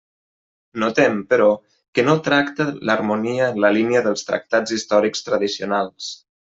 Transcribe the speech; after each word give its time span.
Notem, 0.83 1.19
però, 1.33 1.49
que 1.99 2.07
no 2.09 2.17
tracta 2.29 2.69
l'harmonia 2.91 3.53
en 3.53 3.63
la 3.67 3.73
línia 3.79 4.05
dels 4.09 4.27
tractats 4.33 4.79
històrics 4.81 5.27
tradicionals. 5.31 6.15